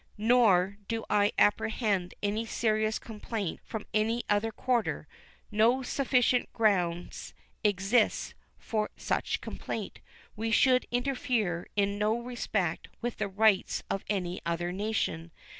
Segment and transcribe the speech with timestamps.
[0.17, 5.07] Nor do I apprehend any serious complaint from any other quarter;
[5.51, 7.15] no sufficient ground
[7.63, 9.99] exists for such complaint.
[10.35, 15.29] We should interfere in no respect with the rights of any other nation.